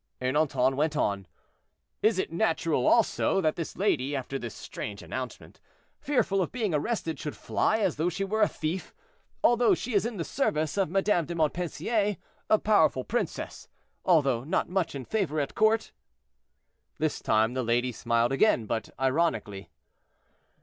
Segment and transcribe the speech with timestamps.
[0.19, 1.27] Ernanton went on.
[2.01, 5.61] "Is it natural also that this lady, after this strange announcement,
[5.99, 8.95] fearful of being arrested, should fly as though she were a thief,
[9.43, 12.17] although she is in the service of Madame de Montpensier,
[12.49, 13.67] a powerful princess,
[14.03, 15.91] although not much in favor at court?"
[16.97, 19.69] This time the lady smiled again, but ironically.